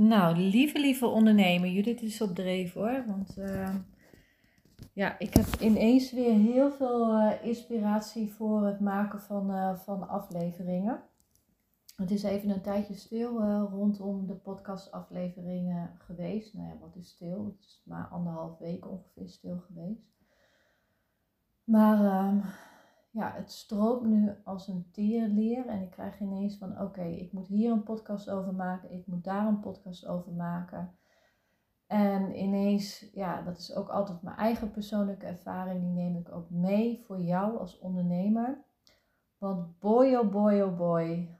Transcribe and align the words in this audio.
Nou, 0.00 0.36
lieve, 0.36 0.80
lieve 0.80 1.06
ondernemer, 1.06 1.68
Judith 1.68 2.02
is 2.02 2.20
op 2.20 2.34
dreef 2.34 2.72
hoor. 2.72 3.04
Want 3.06 3.38
uh, 3.38 3.74
ja, 4.92 5.18
ik 5.18 5.34
heb 5.34 5.46
ineens 5.60 6.12
weer 6.12 6.34
heel 6.34 6.70
veel 6.70 7.18
uh, 7.18 7.32
inspiratie 7.42 8.32
voor 8.32 8.66
het 8.66 8.80
maken 8.80 9.20
van, 9.20 9.50
uh, 9.50 9.76
van 9.76 10.08
afleveringen. 10.08 11.02
Het 11.96 12.10
is 12.10 12.22
even 12.22 12.50
een 12.50 12.60
tijdje 12.60 12.94
stil 12.94 13.40
rondom 13.70 14.26
de 14.26 14.34
podcastafleveringen 14.34 15.90
geweest. 15.98 16.54
Nou 16.54 16.68
ja, 16.68 16.78
wat 16.80 16.96
is 16.96 17.08
stil? 17.08 17.44
Het 17.44 17.60
is 17.60 17.82
maar 17.84 18.08
anderhalf 18.08 18.58
week 18.58 18.90
ongeveer 18.90 19.28
stil 19.28 19.58
geweest. 19.66 20.08
Maar 21.64 22.04
ehm, 22.04 22.38
ja, 23.10 23.32
het 23.32 23.52
stroomt 23.52 24.06
nu 24.06 24.34
als 24.44 24.68
een 24.68 24.88
tierenleer. 24.90 25.66
En 25.66 25.82
ik 25.82 25.90
krijg 25.90 26.20
ineens 26.20 26.56
van, 26.56 26.80
oké, 26.80 27.04
ik 27.04 27.32
moet 27.32 27.46
hier 27.46 27.72
een 27.72 27.82
podcast 27.82 28.30
over 28.30 28.54
maken. 28.54 28.92
Ik 28.92 29.06
moet 29.06 29.24
daar 29.24 29.46
een 29.46 29.60
podcast 29.60 30.06
over 30.06 30.32
maken. 30.32 30.96
En 31.86 32.38
ineens, 32.38 33.10
ja, 33.12 33.42
dat 33.42 33.58
is 33.58 33.74
ook 33.74 33.88
altijd 33.88 34.22
mijn 34.22 34.36
eigen 34.36 34.70
persoonlijke 34.70 35.26
ervaring. 35.26 35.80
Die 35.80 35.90
neem 35.90 36.16
ik 36.16 36.32
ook 36.32 36.50
mee 36.50 37.02
voor 37.04 37.20
jou 37.20 37.58
als 37.58 37.78
ondernemer. 37.78 38.64
Want 39.38 39.78
boy, 39.78 40.14
oh 40.14 40.30
boy, 40.30 40.60
oh 40.60 40.76
boy. 40.76 41.38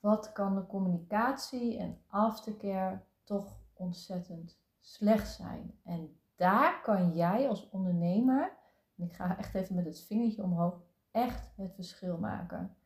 Wat 0.00 0.32
kan 0.32 0.54
de 0.54 0.66
communicatie 0.66 1.78
en 1.78 1.98
aftercare 2.06 3.00
toch 3.24 3.56
ontzettend 3.74 4.60
slecht 4.80 5.34
zijn. 5.34 5.78
En 5.82 6.16
daar 6.36 6.80
kan 6.82 7.14
jij 7.14 7.48
als 7.48 7.70
ondernemer 7.70 8.56
ik 8.96 9.12
ga 9.12 9.38
echt 9.38 9.54
even 9.54 9.74
met 9.74 9.84
het 9.84 10.00
vingertje 10.00 10.42
omhoog 10.42 10.82
echt 11.10 11.52
het 11.56 11.74
verschil 11.74 12.18
maken. 12.18 12.76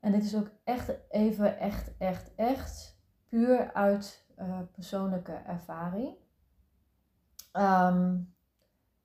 En 0.00 0.12
dit 0.12 0.24
is 0.24 0.36
ook 0.36 0.50
echt 0.64 1.10
even, 1.10 1.58
echt, 1.58 1.96
echt, 1.96 2.34
echt 2.34 2.98
puur 3.28 3.72
uit 3.72 4.26
uh, 4.38 4.60
persoonlijke 4.72 5.32
ervaring. 5.32 6.16
Um, 7.52 8.34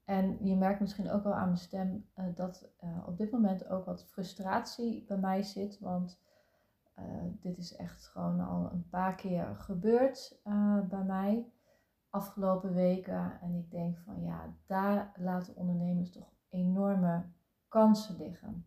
en 0.05 0.45
je 0.45 0.55
merkt 0.55 0.79
misschien 0.79 1.09
ook 1.09 1.23
wel 1.23 1.33
aan 1.33 1.45
mijn 1.45 1.57
stem 1.57 2.09
uh, 2.15 2.25
dat 2.35 2.71
uh, 2.83 3.07
op 3.07 3.17
dit 3.17 3.31
moment 3.31 3.67
ook 3.67 3.85
wat 3.85 4.05
frustratie 4.05 5.05
bij 5.07 5.17
mij 5.17 5.43
zit. 5.43 5.79
Want 5.79 6.21
dit 7.31 7.57
is 7.57 7.75
echt 7.75 8.07
gewoon 8.07 8.39
al 8.39 8.71
een 8.71 8.89
paar 8.89 9.15
keer 9.15 9.55
gebeurd 9.55 10.41
bij 10.89 11.03
mij 11.03 11.51
afgelopen 12.09 12.73
weken. 12.73 13.39
En 13.41 13.55
ik 13.55 13.71
denk 13.71 13.97
van 13.97 14.21
ja, 14.21 14.55
daar 14.65 15.13
laten 15.15 15.55
ondernemers 15.55 16.11
toch 16.11 16.33
enorme 16.49 17.25
kansen 17.67 18.17
liggen. 18.17 18.65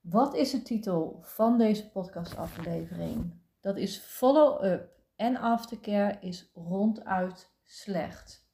Wat 0.00 0.34
is 0.34 0.50
de 0.50 0.62
titel 0.62 1.18
van 1.22 1.58
deze 1.58 1.90
podcastaflevering? 1.90 3.34
Dat 3.60 3.76
is 3.76 3.98
Follow-up 3.98 4.90
en 5.16 5.36
Aftercare 5.36 6.18
is 6.20 6.50
ronduit 6.54 7.52
slecht. 7.64 8.48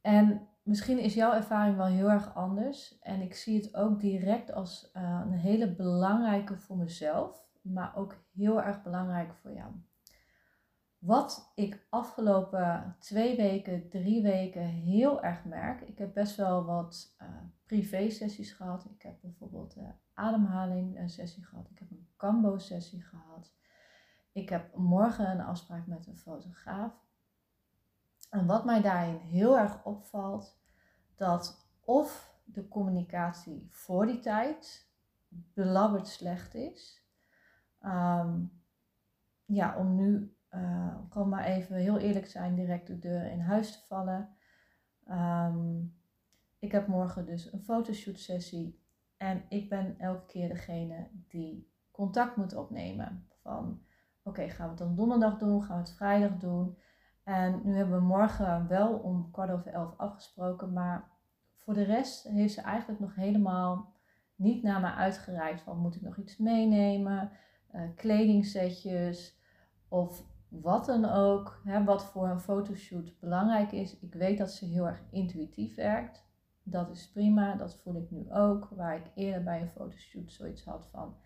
En 0.00 0.48
misschien 0.62 0.98
is 0.98 1.14
jouw 1.14 1.32
ervaring 1.32 1.76
wel 1.76 1.86
heel 1.86 2.10
erg 2.10 2.34
anders. 2.34 2.98
En 2.98 3.20
ik 3.20 3.34
zie 3.34 3.56
het 3.56 3.74
ook 3.74 4.00
direct 4.00 4.52
als 4.52 4.90
uh, 4.94 5.20
een 5.24 5.32
hele 5.32 5.74
belangrijke 5.74 6.56
voor 6.56 6.76
mezelf, 6.76 7.46
maar 7.62 7.96
ook 7.96 8.16
heel 8.32 8.62
erg 8.62 8.82
belangrijk 8.82 9.34
voor 9.34 9.52
jou. 9.52 9.72
Wat 11.06 11.52
ik 11.54 11.86
afgelopen 11.90 12.96
twee 12.98 13.36
weken, 13.36 13.88
drie 13.88 14.22
weken 14.22 14.66
heel 14.66 15.22
erg 15.22 15.44
merk. 15.44 15.80
Ik 15.80 15.98
heb 15.98 16.14
best 16.14 16.36
wel 16.36 16.64
wat 16.64 17.16
uh, 17.22 17.28
privé 17.66 18.10
sessies 18.10 18.52
gehad. 18.52 18.84
Ik 18.84 19.02
heb 19.02 19.20
bijvoorbeeld 19.20 19.76
een 19.76 19.94
ademhaling 20.14 20.98
een 20.98 21.10
sessie 21.10 21.44
gehad. 21.44 21.70
Ik 21.70 21.78
heb 21.78 21.90
een 21.90 22.08
Cambo 22.16 22.58
sessie 22.58 23.02
gehad. 23.02 23.54
Ik 24.32 24.48
heb 24.48 24.76
morgen 24.76 25.30
een 25.30 25.40
afspraak 25.40 25.86
met 25.86 26.06
een 26.06 26.16
fotograaf. 26.16 26.92
En 28.30 28.46
wat 28.46 28.64
mij 28.64 28.82
daarin 28.82 29.16
heel 29.16 29.58
erg 29.58 29.84
opvalt, 29.84 30.58
dat 31.16 31.68
of 31.80 32.34
de 32.44 32.68
communicatie 32.68 33.66
voor 33.70 34.06
die 34.06 34.20
tijd 34.20 34.90
belabberd 35.28 36.08
slecht 36.08 36.54
is. 36.54 37.04
Um, 37.82 38.62
ja, 39.44 39.76
om 39.76 39.94
nu 39.94 40.35
uh, 40.56 40.94
gewoon 41.08 41.28
maar 41.28 41.44
even 41.44 41.76
heel 41.76 41.98
eerlijk 41.98 42.26
zijn, 42.26 42.54
direct 42.54 42.86
de 42.86 42.98
deur 42.98 43.30
in 43.30 43.40
huis 43.40 43.72
te 43.72 43.86
vallen. 43.86 44.28
Ehm, 45.04 45.82
ik 46.58 46.72
heb 46.72 46.86
morgen 46.86 47.26
dus 47.26 47.52
een 47.52 47.62
fotoshoot 47.62 48.18
sessie. 48.18 48.84
En 49.16 49.44
ik 49.48 49.68
ben 49.68 49.98
elke 49.98 50.26
keer 50.26 50.48
degene 50.48 51.08
die 51.28 51.72
contact 51.90 52.36
moet 52.36 52.54
opnemen. 52.54 53.28
Van 53.42 53.82
oké, 54.22 54.48
gaan 54.48 54.64
we 54.64 54.70
het 54.70 54.78
dan 54.78 54.94
donderdag 54.94 55.38
doen? 55.38 55.62
Gaan 55.62 55.76
we 55.76 55.82
het 55.82 55.96
vrijdag 55.96 56.36
doen? 56.36 56.78
En 57.24 57.60
nu 57.64 57.76
hebben 57.76 57.98
we 57.98 58.04
morgen 58.04 58.68
wel 58.68 58.98
om 58.98 59.30
kwart 59.30 59.50
over 59.50 59.72
elf 59.72 59.94
afgesproken. 59.96 60.72
Maar 60.72 61.10
voor 61.56 61.74
de 61.74 61.84
rest 61.84 62.28
heeft 62.28 62.54
ze 62.54 62.60
eigenlijk 62.60 63.00
nog 63.00 63.14
helemaal 63.14 63.94
niet 64.34 64.62
naar 64.62 64.80
me 64.80 64.92
uitgereikt. 64.92 65.60
Van 65.60 65.78
moet 65.78 65.94
ik 65.94 66.02
nog 66.02 66.16
iets 66.16 66.36
meenemen? 66.36 67.30
Uh, 67.74 67.82
kledingsetjes 67.94 69.38
of 69.88 70.24
wat 70.60 70.86
dan 70.86 71.04
ook, 71.04 71.60
hè, 71.64 71.84
wat 71.84 72.04
voor 72.04 72.28
een 72.28 72.40
fotoshoot 72.40 73.18
belangrijk 73.20 73.72
is. 73.72 73.98
Ik 73.98 74.14
weet 74.14 74.38
dat 74.38 74.50
ze 74.50 74.64
heel 74.64 74.86
erg 74.86 75.02
intuïtief 75.10 75.74
werkt. 75.74 76.24
Dat 76.62 76.90
is 76.90 77.10
prima, 77.10 77.54
dat 77.54 77.76
voel 77.76 77.96
ik 77.96 78.10
nu 78.10 78.32
ook. 78.32 78.68
Waar 78.70 78.96
ik 78.96 79.10
eerder 79.14 79.42
bij 79.42 79.60
een 79.60 79.70
fotoshoot 79.70 80.32
zoiets 80.32 80.64
had 80.64 80.88
van: 80.90 81.16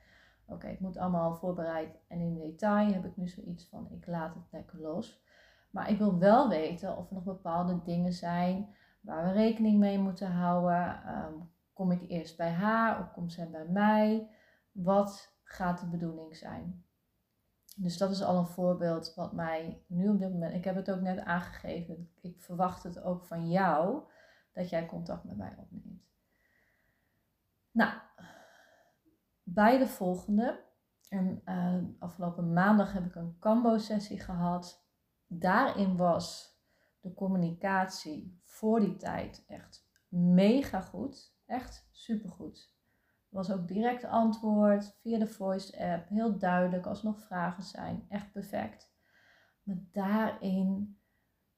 oké, 0.46 0.69
ik 0.69 0.80
moet 0.80 0.96
allemaal 0.96 1.34
voorbereid 1.34 1.98
en 2.08 2.20
in 2.20 2.34
detail 2.34 2.92
heb 2.92 3.04
ik 3.04 3.16
nu 3.16 3.28
zoiets 3.28 3.69
van: 3.69 3.90
ik 3.90 4.06
laat 4.06 4.34
het 4.34 4.52
lekker 4.52 4.80
los. 4.80 5.22
Maar 5.70 5.90
ik 5.90 5.98
wil 5.98 6.19
wel 6.19 6.48
weten 6.48 6.96
of 6.96 7.08
er 7.08 7.14
nog 7.14 7.24
bepaalde 7.24 7.82
dingen 7.82 8.12
zijn 8.12 8.74
waar 9.00 9.24
we 9.24 9.32
rekening 9.32 9.78
mee 9.78 9.98
moeten 9.98 10.30
houden. 10.30 11.02
Ehm, 11.04 11.34
kom 11.72 11.90
ik 11.90 12.08
eerst 12.08 12.36
bij 12.36 12.50
haar 12.50 13.00
of 13.00 13.12
komt 13.12 13.32
zij 13.32 13.50
bij 13.50 13.69
mij? 13.69 14.30
Wat 14.72 15.38
gaat 15.42 15.80
de 15.80 15.86
bedoeling 15.86 16.36
zijn? 16.36 16.84
Dus 17.82 17.96
dat 17.96 18.10
is 18.10 18.22
al 18.22 18.38
een 18.38 18.46
voorbeeld 18.46 19.14
wat 19.14 19.32
mij 19.32 19.82
nu 19.86 20.08
op 20.08 20.18
dit 20.18 20.32
moment. 20.32 20.54
Ik 20.54 20.64
heb 20.64 20.74
het 20.74 20.91
ook 20.91 21.00
net 21.00 21.18
aangegeven. 21.18 22.10
Ik 22.20 22.41
verwacht 22.41 22.82
het 22.82 23.02
ook 23.02 23.24
van 23.24 23.50
jou 23.50 24.02
dat 24.52 24.68
jij 24.68 24.86
contact 24.86 25.24
met 25.24 25.36
mij 25.36 25.54
opneemt. 25.56 26.08
Nou, 27.70 27.92
bij 29.42 29.78
de 29.78 29.86
volgende. 29.86 30.69
En 31.08 31.42
uh, 31.44 31.76
afgelopen 31.98 32.52
maandag 32.52 32.92
heb 32.92 33.04
ik 33.04 33.14
een 33.14 33.36
Cambo-sessie 33.38 34.20
gehad. 34.20 34.86
Daarin 35.26 35.96
was 35.96 36.56
de 37.00 37.14
communicatie 37.14 38.40
voor 38.44 38.80
die 38.80 38.96
tijd 38.96 39.44
echt 39.46 39.88
mega 40.08 40.81
goed. 40.81 41.37
Echt 41.46 41.88
supergoed 41.90 42.80
was 43.31 43.53
ook 43.53 43.69
direct 43.69 44.05
antwoord 44.05 44.97
via 45.00 45.19
de 45.19 45.27
voice 45.27 45.93
app. 45.93 46.09
Heel 46.09 46.38
duidelijk 46.38 46.87
als 46.87 47.03
nog 47.03 47.21
vragen 47.21 47.62
zijn. 47.62 48.06
Echt 48.09 48.32
perfect. 48.32 48.93
Maar 49.62 49.77
daarin 49.93 50.99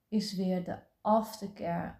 is 0.08 0.34
weer 0.34 0.64
de 0.64 0.78
aftercare 1.00 1.94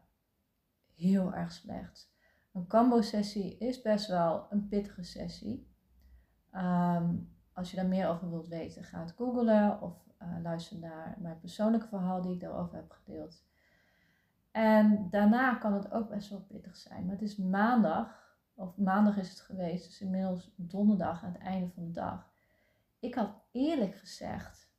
heel 0.95 1.35
erg 1.35 1.53
slecht. 1.53 2.13
Een 2.53 2.67
Cambo-sessie 2.67 3.59
is 3.59 3.83
best 3.83 4.07
wel 4.07 4.47
een 4.51 4.69
pittige 4.69 5.03
sessie. 5.03 5.71
Ehm, 6.51 7.17
als 7.53 7.71
je 7.71 7.77
daar 7.77 7.87
meer 7.87 8.09
over 8.09 8.31
wilt 8.31 8.49
weten, 8.49 8.85
ga 8.85 9.01
het 9.01 9.13
googlen 9.13 9.81
of 9.81 10.07
uh, 10.23 10.37
luister 10.43 10.79
naar 10.79 11.17
mijn 11.19 11.39
persoonlijke 11.39 11.89
verhaal 11.89 12.23
die 12.23 12.35
ik 12.35 12.41
daarover 12.41 12.77
heb 12.77 12.91
gedeeld. 12.91 13.45
En 14.51 15.11
daarna 15.11 15.55
kan 15.55 15.73
het 15.73 15.93
ook 15.93 16.09
best 16.09 16.31
wel 16.31 16.41
pittig 16.41 16.77
zijn. 16.77 17.05
Maar 17.05 17.15
het 17.15 17.23
is 17.23 17.37
maandag 17.37 18.22
of 18.55 18.77
maandag 18.77 19.17
is 19.17 19.29
het 19.29 19.41
geweest, 19.41 19.85
dus 19.85 20.01
inmiddels 20.01 20.55
donderdag 20.57 21.25
aan 21.25 21.33
het 21.33 21.43
einde 21.43 21.69
van 21.69 21.85
de 21.85 21.91
dag. 21.91 22.31
Ik 22.99 23.15
had 23.15 23.43
eerlijk 23.53 23.95
gezegd, 23.95 24.73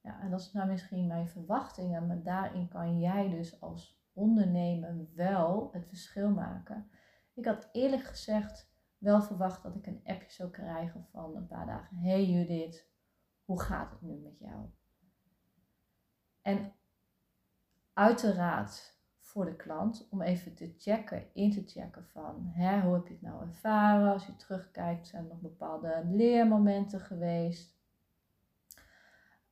ja, 0.00 0.20
en 0.20 0.30
dat 0.30 0.40
is 0.40 0.52
nou 0.52 0.68
misschien 0.68 1.06
mijn 1.06 1.28
verwachtingen, 1.28 2.06
maar 2.06 2.22
daarin 2.22 2.68
kan 2.68 3.00
jij 3.00 3.28
dus 3.28 3.60
als 3.60 4.02
ondernemen 4.12 5.10
wel 5.14 5.68
het 5.72 5.86
verschil 5.86 6.30
maken. 6.30 6.90
Ik 7.34 7.44
had 7.44 7.68
eerlijk 7.72 8.02
gezegd 8.02 8.70
wel 8.98 9.22
verwacht 9.22 9.62
dat 9.62 9.74
ik 9.74 9.86
een 9.86 10.00
appje 10.04 10.32
zou 10.32 10.50
krijgen 10.50 11.06
van 11.10 11.36
een 11.36 11.46
paar 11.46 11.66
dagen. 11.66 11.96
Hey 11.96 12.24
Judith, 12.24 12.90
hoe 13.44 13.60
gaat 13.60 13.90
het 13.90 14.00
nu 14.00 14.16
met 14.16 14.38
jou? 14.38 14.66
En 16.42 16.72
uiteraard 17.92 18.97
voor 19.28 19.44
de 19.44 19.56
klant 19.56 20.08
om 20.10 20.22
even 20.22 20.54
te 20.54 20.74
checken, 20.78 21.34
in 21.34 21.50
te 21.50 21.62
checken 21.66 22.04
van 22.04 22.50
hè, 22.52 22.80
hoe 22.80 22.94
heb 22.94 23.06
je 23.06 23.12
het 23.12 23.22
nou 23.22 23.42
ervaren? 23.42 24.12
Als 24.12 24.26
je 24.26 24.36
terugkijkt, 24.36 25.06
zijn 25.06 25.22
er 25.22 25.28
nog 25.28 25.40
bepaalde 25.40 26.02
leermomenten 26.10 27.00
geweest? 27.00 27.76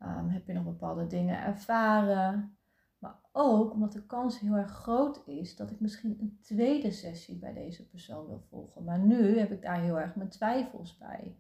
Um, 0.03 0.29
heb 0.29 0.47
je 0.47 0.53
nog 0.53 0.65
bepaalde 0.65 1.07
dingen 1.07 1.43
ervaren? 1.43 2.57
Maar 2.99 3.19
ook 3.33 3.73
omdat 3.73 3.93
de 3.93 4.07
kans 4.07 4.41
heel 4.41 4.55
erg 4.55 4.71
groot 4.71 5.23
is 5.27 5.57
dat 5.57 5.71
ik 5.71 5.81
misschien 5.81 6.21
een 6.21 6.39
tweede 6.41 6.91
sessie 6.91 7.39
bij 7.39 7.53
deze 7.53 7.89
persoon 7.89 8.27
wil 8.27 8.41
volgen. 8.41 8.85
Maar 8.85 8.99
nu 8.99 9.39
heb 9.39 9.53
ik 9.53 9.63
daar 9.63 9.81
heel 9.81 10.01
erg 10.01 10.15
mijn 10.15 10.29
twijfels 10.29 10.99
bij. 10.99 11.37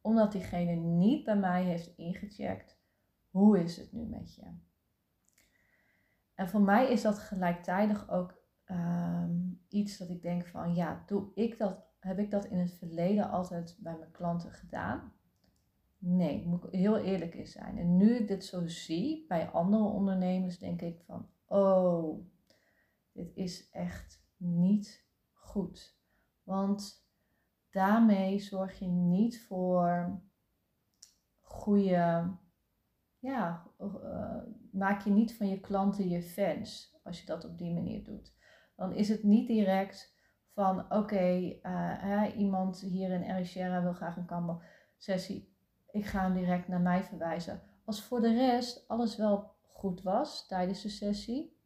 Omdat 0.00 0.32
diegene 0.32 0.74
niet 0.74 1.24
bij 1.24 1.36
mij 1.36 1.64
heeft 1.64 1.96
ingecheckt. 1.96 2.80
Hoe 3.30 3.62
is 3.62 3.76
het 3.76 3.92
nu 3.92 4.04
met 4.04 4.34
je? 4.34 4.44
En 6.42 6.48
voor 6.48 6.60
mij 6.60 6.90
is 6.90 7.02
dat 7.02 7.18
gelijktijdig 7.18 8.10
ook 8.10 8.34
ehm, 8.64 9.36
iets 9.68 9.98
dat 9.98 10.08
ik 10.08 10.22
denk 10.22 10.46
van 10.46 10.74
ja, 10.74 11.02
doe 11.06 11.30
ik 11.34 11.58
dat, 11.58 11.86
heb 11.98 12.18
ik 12.18 12.30
dat 12.30 12.44
in 12.44 12.58
het 12.58 12.74
verleden 12.74 13.30
altijd 13.30 13.76
bij 13.80 13.96
mijn 13.98 14.10
klanten 14.10 14.52
gedaan? 14.52 15.12
Nee, 15.98 16.46
moet 16.46 16.64
ik 16.64 16.72
heel 16.72 16.98
eerlijk 16.98 17.34
in 17.34 17.46
zijn. 17.46 17.78
En 17.78 17.96
nu 17.96 18.14
ik 18.16 18.28
dit 18.28 18.44
zo 18.44 18.66
zie 18.66 19.24
bij 19.28 19.50
andere 19.50 19.84
ondernemers, 19.84 20.58
denk 20.58 20.80
ik 20.80 21.00
van 21.06 21.28
oh, 21.46 22.26
dit 23.12 23.30
is 23.34 23.70
echt 23.70 24.24
niet 24.36 25.06
goed. 25.32 25.98
Want 26.42 27.06
daarmee 27.70 28.38
zorg 28.38 28.78
je 28.78 28.86
niet 28.86 29.46
voor 29.46 30.20
goede 31.40 32.30
ja, 33.18 33.66
uh, 33.80 34.42
maak 34.72 35.00
je 35.00 35.10
niet 35.10 35.36
van 35.36 35.48
je 35.48 35.60
klanten 35.60 36.08
je 36.08 36.22
fans 36.22 36.98
als 37.04 37.20
je 37.20 37.26
dat 37.26 37.44
op 37.44 37.58
die 37.58 37.72
manier 37.72 38.04
doet. 38.04 38.34
Dan 38.76 38.92
is 38.92 39.08
het 39.08 39.22
niet 39.22 39.46
direct 39.46 40.16
van 40.52 40.92
oké, 40.92 41.58
uh, 41.62 42.28
iemand 42.36 42.80
hier 42.80 43.10
in 43.10 43.22
Erichera 43.22 43.82
wil 43.82 43.92
graag 43.92 44.16
een 44.16 44.26
Canva 44.26 44.60
sessie. 44.96 45.54
Ik 45.90 46.06
ga 46.06 46.22
hem 46.22 46.34
direct 46.34 46.68
naar 46.68 46.80
mij 46.80 47.04
verwijzen. 47.04 47.62
Als 47.84 48.02
voor 48.02 48.20
de 48.20 48.34
rest 48.34 48.88
alles 48.88 49.16
wel 49.16 49.54
goed 49.62 50.02
was 50.02 50.46
tijdens 50.46 50.82
de 50.82 50.88
sessie, 50.88 51.56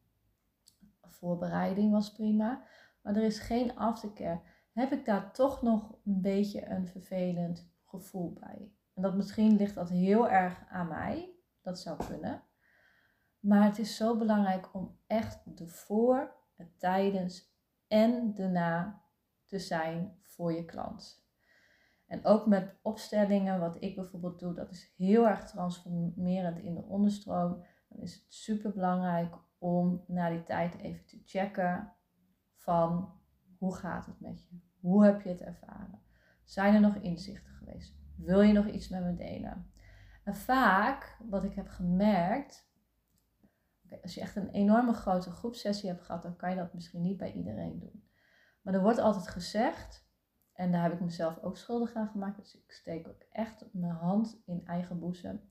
voorbereiding 1.03 1.93
was 1.93 2.13
prima, 2.13 2.63
maar 3.03 3.17
er 3.17 3.23
is 3.23 3.39
geen 3.39 3.77
aftercare, 3.77 4.41
heb 4.73 4.93
ik 4.93 5.05
daar 5.05 5.33
toch 5.33 5.63
nog 5.63 5.99
een 6.05 6.21
beetje 6.21 6.67
een 6.67 6.87
vervelend 6.87 7.71
gevoel 7.85 8.33
bij. 8.33 8.71
En 8.95 9.03
dat 9.03 9.15
misschien 9.15 9.57
ligt 9.57 9.75
dat 9.75 9.89
heel 9.89 10.29
erg 10.29 10.65
aan 10.69 10.89
mij. 10.89 11.31
Dat 11.63 11.79
zou 11.79 12.05
kunnen. 12.07 12.43
Maar 13.41 13.65
het 13.65 13.79
is 13.79 13.97
zo 13.97 14.17
belangrijk 14.17 14.75
om 14.75 14.99
echt 15.07 15.57
de 15.57 15.67
voor, 15.67 16.35
het 16.57 16.79
tijdens 16.79 17.55
en 17.89 18.35
de 18.35 18.49
na 18.49 19.03
te 19.45 19.59
zijn 19.59 20.19
voor 20.23 20.53
je 20.53 20.65
klant. 20.65 21.25
En 22.07 22.25
ook 22.25 22.47
met 22.47 22.79
opstellingen, 22.83 23.61
wat 23.61 23.83
ik 23.83 23.95
bijvoorbeeld 23.95 24.39
doe, 24.39 24.55
dat 24.55 24.71
is 24.71 24.95
heel 24.97 25.29
erg 25.29 25.45
transformerend 25.45 26.59
in 26.59 26.75
de 26.75 26.83
onderstroom. 26.83 27.65
Dan 27.89 28.01
is 28.01 28.15
het 28.15 28.25
super 28.29 28.73
belangrijk 28.73 29.37
om 29.59 30.05
na 30.07 30.31
die 30.31 30.43
tijd 30.43 30.79
even 30.79 31.07
te 31.07 31.23
checken 31.25 31.93
van 32.55 33.15
hoe 33.59 33.75
gaat 33.75 34.07
het 34.07 34.21
met 34.21 34.49
je? 34.49 34.59
Hoe 34.81 35.05
heb 35.05 35.23
je 35.23 35.29
het 35.29 35.41
ervaren? 35.41 36.01
Zijn 36.45 36.75
er 36.75 36.81
nog 36.81 36.95
inzichten 36.95 37.53
geweest? 37.53 37.97
Wil 38.17 38.41
je 38.41 38.53
nog 38.53 38.67
iets 38.67 38.89
met 38.89 39.03
me 39.03 39.15
delen? 39.15 39.71
En 40.25 40.35
vaak, 40.35 41.19
wat 41.29 41.45
ik 41.45 41.55
heb 41.55 41.69
gemerkt, 41.69 42.71
als 44.03 44.15
je 44.15 44.21
echt 44.21 44.37
een 44.37 44.51
enorme 44.51 44.93
grote 44.93 45.31
groepsessie 45.31 45.89
hebt 45.89 46.03
gehad, 46.03 46.23
dan 46.23 46.37
kan 46.37 46.51
je 46.51 46.57
dat 46.57 46.75
misschien 46.75 47.03
niet 47.03 47.17
bij 47.17 47.33
iedereen 47.33 47.79
doen. 47.79 48.09
Maar 48.63 48.75
er 48.75 48.83
wordt 48.83 48.99
altijd 48.99 49.29
gezegd, 49.29 50.09
en 50.53 50.73
daar 50.73 50.83
heb 50.83 50.93
ik 50.93 51.01
mezelf 51.01 51.39
ook 51.43 51.57
schuldig 51.57 51.95
aan 51.95 52.09
gemaakt, 52.09 52.37
dus 52.37 52.55
ik 52.55 52.71
steek 52.71 53.09
ook 53.09 53.27
echt 53.31 53.65
mijn 53.73 53.95
hand 53.95 54.43
in 54.45 54.67
eigen 54.67 54.99
boezem, 54.99 55.51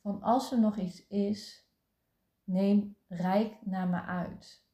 van 0.00 0.22
als 0.22 0.52
er 0.52 0.60
nog 0.60 0.76
iets 0.76 1.06
is, 1.06 1.68
neem 2.44 2.96
rijk 3.08 3.66
naar 3.66 3.88
me 3.88 4.00
uit. 4.02 4.66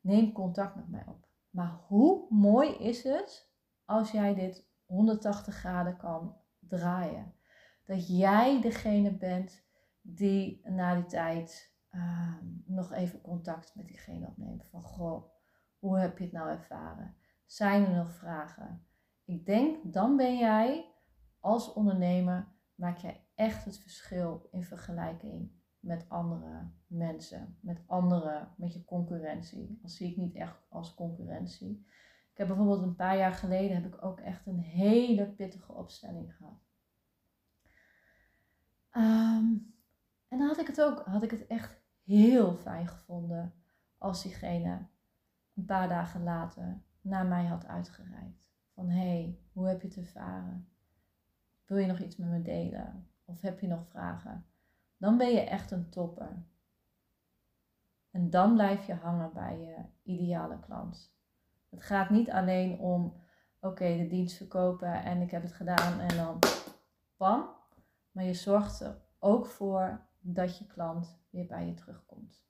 Neem 0.00 0.32
contact 0.32 0.76
met 0.76 0.88
mij 0.88 1.04
op. 1.06 1.28
Maar 1.50 1.80
hoe 1.86 2.26
mooi 2.28 2.70
is 2.70 3.02
het 3.02 3.50
als 3.84 4.10
jij 4.10 4.34
dit 4.34 4.68
180 4.84 5.54
graden 5.54 5.96
kan 5.96 6.36
draaien? 6.58 7.36
dat 7.86 8.18
jij 8.18 8.60
degene 8.60 9.16
bent 9.16 9.64
die 10.00 10.60
na 10.64 10.94
die 10.94 11.06
tijd 11.06 11.75
ehm, 11.96 12.46
nog 12.64 12.92
even 12.92 13.20
contact 13.20 13.74
met 13.74 13.86
diegene 13.86 14.26
opneemt. 14.26 14.66
Van 14.66 14.82
goh, 14.82 15.30
hoe 15.78 15.98
heb 15.98 16.18
je 16.18 16.24
het 16.24 16.32
nou 16.32 16.48
ervaren? 16.48 17.16
Zijn 17.44 17.86
er 17.86 17.96
nog 17.96 18.12
vragen? 18.12 18.86
Ik 19.24 19.46
denk, 19.46 19.92
dan 19.92 20.16
ben 20.16 20.36
jij 20.36 20.92
als 21.40 21.72
ondernemer, 21.72 22.48
maak 22.74 22.96
jij 22.96 23.26
echt 23.34 23.64
het 23.64 23.78
verschil 23.78 24.48
in 24.50 24.64
vergelijking 24.64 25.50
met 25.80 26.08
andere 26.08 26.70
mensen, 26.86 27.58
met 27.60 27.82
andere, 27.86 28.48
met 28.56 28.72
je 28.72 28.84
concurrentie. 28.84 29.78
Dat 29.82 29.90
zie 29.90 30.10
ik 30.10 30.16
niet 30.16 30.34
echt 30.34 30.66
als 30.68 30.94
concurrentie. 30.94 31.86
Ik 32.32 32.38
heb 32.38 32.46
bijvoorbeeld 32.46 32.82
een 32.82 32.96
paar 32.96 33.16
jaar 33.16 33.32
geleden 33.32 33.82
heb 33.82 33.94
ik 33.94 34.04
ook 34.04 34.20
echt 34.20 34.46
een 34.46 34.60
hele 34.60 35.26
pittige 35.26 35.72
opstelling 35.72 36.34
gehad. 36.34 36.64
Ehm, 38.90 39.54
en 40.28 40.38
dan 40.38 40.46
had 40.46 40.58
ik 40.58 40.66
het 40.66 40.82
ook, 40.82 41.02
had 41.04 41.22
ik 41.22 41.30
het 41.30 41.46
echt 41.46 41.84
heel 42.06 42.54
fijn 42.54 42.88
gevonden 42.88 43.54
als 43.98 44.22
diegene 44.22 44.86
een 45.54 45.64
paar 45.64 45.88
dagen 45.88 46.22
later 46.22 46.82
naar 47.00 47.26
mij 47.26 47.44
had 47.44 47.66
uitgereikt. 47.66 48.48
Van 48.74 48.88
hey, 48.88 49.38
hoe 49.52 49.68
heb 49.68 49.82
je 49.82 49.88
het 49.88 49.96
ervaren? 49.96 50.68
Wil 51.64 51.78
je 51.78 51.86
nog 51.86 51.98
iets 51.98 52.16
met 52.16 52.28
me 52.28 52.42
delen? 52.42 53.08
Of 53.24 53.40
heb 53.40 53.60
je 53.60 53.66
nog 53.66 53.88
vragen? 53.88 54.46
Dan 54.96 55.18
ben 55.18 55.32
je 55.32 55.40
echt 55.40 55.70
een 55.70 55.88
topper. 55.88 56.44
En 58.10 58.30
dan 58.30 58.54
blijf 58.54 58.86
je 58.86 58.94
hangen 58.94 59.32
bij 59.32 59.60
je 59.60 59.76
ideale 60.02 60.60
klant. 60.60 61.14
Het 61.68 61.82
gaat 61.82 62.10
niet 62.10 62.30
alleen 62.30 62.78
om, 62.78 63.20
oké, 63.60 63.96
de 63.96 64.06
dienst 64.06 64.36
verkopen 64.36 65.04
en 65.04 65.20
ik 65.20 65.30
heb 65.30 65.42
het 65.42 65.52
gedaan 65.52 66.00
en 66.00 66.16
dan 66.16 66.38
pam. 67.16 67.48
Maar 68.10 68.24
je 68.24 68.34
zorgt 68.34 68.80
er 68.80 69.00
ook 69.18 69.46
voor 69.46 70.05
dat 70.34 70.58
je 70.58 70.66
klant 70.66 71.18
weer 71.30 71.46
bij 71.46 71.66
je 71.66 71.74
terugkomt. 71.74 72.44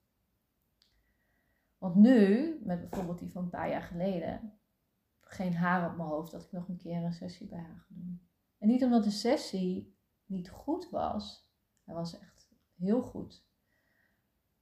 Want 1.79 1.95
nu, 1.95 2.61
met 2.65 2.81
bijvoorbeeld 2.81 3.19
die 3.19 3.33
van 3.33 3.43
een 3.43 3.51
paar 3.51 3.69
jaar 3.69 3.83
geleden, 3.83 4.59
geen 5.21 5.55
haar 5.55 5.91
op 5.91 5.97
mijn 5.97 6.09
hoofd 6.09 6.33
dat 6.33 6.45
ik 6.45 6.53
nog 6.53 6.69
een 6.69 6.77
keer 6.77 7.03
een 7.03 7.13
sessie 7.13 7.49
bij 7.49 7.59
haar 7.59 7.85
ga 7.89 7.95
doen. 7.95 8.29
En 8.59 8.69
niet 8.69 8.85
omdat 8.85 9.05
de 9.05 9.11
sessie 9.11 9.97
niet 10.25 10.51
goed 10.51 10.91
was, 10.91 11.51
hij 11.85 11.95
was 11.95 12.19
echt 12.19 12.51
heel 12.75 13.03
goed. 13.03 13.45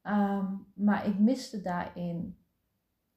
Ehm, 0.02 0.56
maar 0.74 1.06
ik 1.06 1.18
miste 1.18 1.60
daarin 1.60 2.38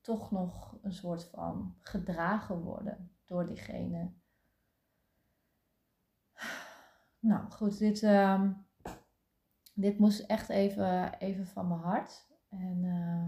toch 0.01 0.31
nog 0.31 0.77
een 0.81 0.93
soort 0.93 1.23
van 1.23 1.75
gedragen 1.79 2.61
worden 2.61 3.11
door 3.25 3.47
diegene 3.47 4.11
nou 7.19 7.51
goed, 7.51 7.77
dit, 7.77 8.01
uh, 8.01 8.43
dit 9.79 10.00
moest 10.00 10.19
echt 10.19 10.50
even, 10.50 11.19
even 11.19 11.46
van 11.46 11.67
mijn 11.67 11.79
hart. 11.79 12.27
En, 12.50 12.84
uh, 12.84 13.25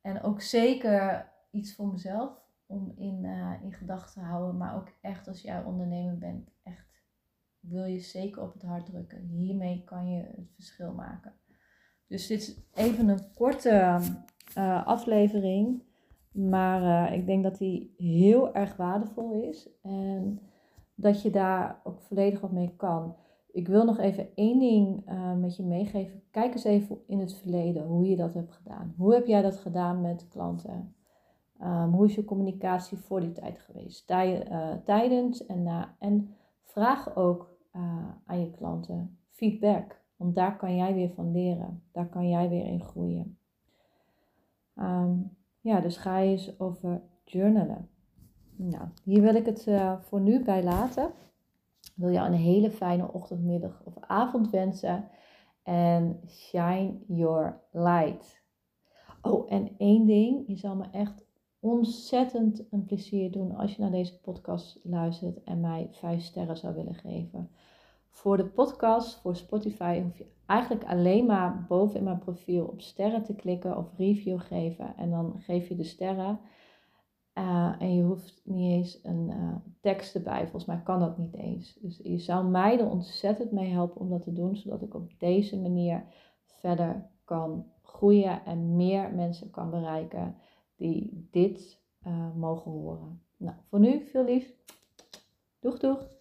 en 0.00 0.22
ook 0.22 0.40
zeker 0.40 1.32
iets 1.50 1.74
voor 1.74 1.88
mezelf 1.88 2.40
om 2.66 2.92
in, 2.96 3.24
uh, 3.24 3.62
in 3.62 3.72
gedachten 3.72 4.22
te 4.22 4.28
houden. 4.28 4.56
Maar 4.56 4.76
ook 4.76 4.92
echt 5.00 5.28
als 5.28 5.42
jij 5.42 5.64
ondernemer 5.64 6.18
bent, 6.18 6.50
echt 6.62 6.86
wil 7.60 7.84
je 7.84 8.00
zeker 8.00 8.42
op 8.42 8.52
het 8.52 8.62
hart 8.62 8.86
drukken. 8.86 9.26
Hiermee 9.26 9.84
kan 9.84 10.10
je 10.10 10.22
het 10.22 10.52
verschil 10.54 10.92
maken. 10.92 11.32
Dus 12.06 12.26
dit 12.26 12.40
is 12.40 12.56
even 12.74 13.08
een 13.08 13.32
korte 13.34 14.00
uh, 14.58 14.86
aflevering. 14.86 15.82
Maar 16.32 17.12
ik 17.12 17.26
denk 17.26 17.42
dat 17.42 17.58
die 17.58 17.94
heel 17.96 18.54
erg 18.54 18.76
waardevol 18.76 19.32
is. 19.32 19.68
En 19.82 20.40
dat 20.94 21.22
je 21.22 21.30
daar 21.30 21.80
ook 21.84 22.00
volledig 22.00 22.40
wat 22.40 22.52
mee 22.52 22.76
kan. 22.76 23.16
Ik 23.52 23.68
wil 23.68 23.84
nog 23.84 23.98
even 23.98 24.28
één 24.34 24.58
ding 24.58 25.10
uh, 25.10 25.34
met 25.34 25.56
je 25.56 25.62
meegeven. 25.62 26.22
Kijk 26.30 26.52
eens 26.52 26.64
even 26.64 26.98
in 27.06 27.18
het 27.18 27.34
verleden 27.34 27.86
hoe 27.86 28.08
je 28.08 28.16
dat 28.16 28.34
hebt 28.34 28.52
gedaan. 28.52 28.94
Hoe 28.96 29.14
heb 29.14 29.26
jij 29.26 29.42
dat 29.42 29.56
gedaan 29.56 30.00
met 30.00 30.28
klanten? 30.28 30.94
Um, 31.62 31.92
hoe 31.92 32.06
is 32.06 32.14
je 32.14 32.24
communicatie 32.24 32.98
voor 32.98 33.20
die 33.20 33.32
tijd 33.32 33.58
geweest? 33.58 34.06
Tij, 34.06 34.50
uh, 34.50 34.72
tijdens 34.84 35.46
en 35.46 35.62
na. 35.62 35.94
En 35.98 36.34
vraag 36.62 37.16
ook 37.16 37.56
uh, 37.76 37.82
aan 38.24 38.40
je 38.40 38.50
klanten 38.50 39.18
feedback. 39.30 40.00
Want 40.16 40.34
daar 40.34 40.56
kan 40.56 40.76
jij 40.76 40.94
weer 40.94 41.10
van 41.10 41.32
leren. 41.32 41.82
Daar 41.92 42.08
kan 42.08 42.28
jij 42.28 42.48
weer 42.48 42.66
in 42.66 42.82
groeien. 42.82 43.38
ja, 45.60 45.80
dus 45.80 45.96
ga 45.96 46.20
eens 46.20 46.60
over 46.60 47.02
journalen. 47.24 47.88
Nou, 48.56 48.88
hier 49.04 49.22
wil 49.22 49.34
ik 49.34 49.46
het 49.46 49.66
voor 50.00 50.20
nu 50.20 50.44
bij 50.44 50.62
laten. 50.62 51.10
Wil 51.98 52.10
jou 52.10 52.26
een 52.26 52.38
hele 52.38 52.70
fijne 52.70 53.12
ochtend, 53.12 53.44
middag 53.44 53.82
of 53.84 53.94
avond 54.00 54.50
wensen. 54.50 55.08
En 55.62 56.20
shine 56.26 56.98
your 57.06 57.60
light. 57.72 58.42
Oh, 59.22 59.52
en 59.52 59.70
één 59.78 60.06
ding. 60.06 60.44
Je 60.46 60.56
zal 60.56 60.76
me 60.76 60.84
echt 60.92 61.26
ontzettend 61.60 62.66
een 62.70 62.84
plezier 62.84 63.30
doen 63.30 63.56
als 63.56 63.74
je 63.74 63.82
naar 63.82 63.90
deze 63.90 64.20
podcast 64.20 64.78
luistert 64.82 65.42
en 65.42 65.60
mij 65.60 65.88
vijf 65.90 66.22
sterren 66.22 66.56
zou 66.56 66.74
willen 66.74 66.94
geven. 66.94 67.50
Voor 68.08 68.36
de 68.36 68.46
podcast, 68.46 69.20
voor 69.20 69.36
Spotify, 69.36 70.02
hoef 70.02 70.18
je 70.18 70.26
eigenlijk 70.46 70.84
alleen 70.84 71.26
maar 71.26 71.64
boven 71.68 71.98
in 71.98 72.04
mijn 72.04 72.18
profiel 72.18 72.64
op 72.64 72.80
sterren 72.80 73.22
te 73.22 73.34
klikken 73.34 73.76
of 73.76 73.96
review 73.96 74.40
geven. 74.40 74.96
En 74.96 75.10
dan 75.10 75.34
geef 75.38 75.68
je 75.68 75.76
de 75.76 75.84
sterren. 75.84 76.40
Uh, 77.38 77.74
en 77.78 77.94
je 77.94 78.02
hoeft 78.02 78.40
niet 78.44 78.72
eens 78.72 78.98
een 79.02 79.30
uh, 79.30 79.54
tekst 79.80 80.14
erbij. 80.14 80.40
Volgens 80.40 80.64
mij 80.64 80.80
kan 80.84 81.00
dat 81.00 81.18
niet 81.18 81.34
eens. 81.34 81.74
Dus 81.74 82.00
je 82.02 82.18
zou 82.18 82.46
mij 82.46 82.78
er 82.78 82.90
ontzettend 82.90 83.52
mee 83.52 83.70
helpen 83.70 84.00
om 84.00 84.10
dat 84.10 84.22
te 84.22 84.32
doen, 84.32 84.56
zodat 84.56 84.82
ik 84.82 84.94
op 84.94 85.10
deze 85.18 85.60
manier 85.60 86.04
verder 86.44 87.10
kan 87.24 87.66
groeien 87.82 88.44
en 88.44 88.76
meer 88.76 89.14
mensen 89.14 89.50
kan 89.50 89.70
bereiken 89.70 90.36
die 90.76 91.28
dit 91.30 91.80
uh, 92.06 92.34
mogen 92.34 92.70
horen. 92.70 93.22
Nou, 93.36 93.56
voor 93.68 93.80
nu 93.80 94.06
veel 94.06 94.24
lief. 94.24 94.54
Doeg, 95.60 95.78
doeg. 95.78 96.17